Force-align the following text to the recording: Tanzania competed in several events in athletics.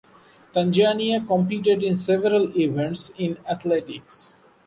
Tanzania 0.55 1.27
competed 1.27 1.83
in 1.83 1.93
several 1.93 2.57
events 2.59 3.13
in 3.19 3.37
athletics. 3.47 4.37